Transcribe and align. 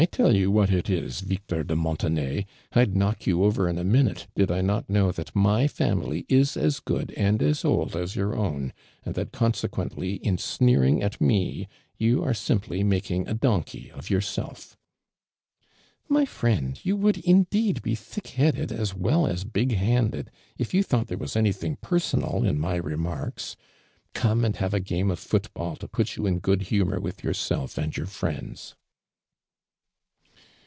1 0.01 0.07
tell 0.07 0.35
you 0.35 0.49
what 0.49 0.71
it 0.71 0.89
is, 0.89 1.19
Victor 1.19 1.63
de 1.63 1.75
Montenay, 1.75 2.47
I'd 2.73 2.95
knock 2.95 3.27
you 3.27 3.43
over 3.43 3.69
in 3.69 3.77
a 3.77 3.83
minute, 3.83 4.25
did 4.35 4.49
1 4.49 4.65
not 4.65 4.89
know 4.89 5.11
that 5.11 5.35
my 5.35 5.67
family 5.67 6.25
is 6.27 6.57
as 6.57 6.79
good 6.79 7.09
anrl 7.09 7.43
as 7.43 7.63
old 7.63 7.91
asyourown, 7.91 8.71
and 9.05 9.13
thatconse(|uently, 9.13 10.19
in 10.21 10.39
sneer 10.39 10.83
ing 10.83 11.03
at 11.03 11.21
me, 11.21 11.67
you 11.99 12.23
are 12.23 12.33
simply 12.33 12.83
making 12.83 13.27
a 13.27 13.35
donkey 13.35 13.91
of 13.91 14.09
yourself."" 14.09 14.75
My 16.17 16.25
frien<l, 16.25 16.83
you 16.83 16.95
would 16.95 17.19
indeed 17.19 17.83
be 17.83 17.93
thick 17.93 18.29
headed 18.29 18.71
as 18.71 18.95
well 18.95 19.27
as 19.27 19.43
big 19.43 19.75
handed 19.75 20.31
if 20.57 20.73
you 20.73 20.81
thought 20.81 21.09
there 21.09 21.17
was 21.19 21.35
anything 21.35 21.75
personal 21.75 22.43
'n\ 22.43 22.59
my 22.59 22.73
remarks. 22.75 23.55
Come 24.15 24.43
and 24.45 24.55
have 24.55 24.73
a 24.73 24.79
game 24.79 25.11
of 25.11 25.19
foot" 25.19 25.53
bill 25.53 25.75
to 25.75 25.87
put 25.87 26.15
you 26.15 26.25
in 26.25 26.39
good 26.39 26.71
lumior 26.71 26.99
with 26.99 27.23
yourself 27.23 27.77
and 27.77 27.95
your 27.95 28.07
friends 28.07 28.73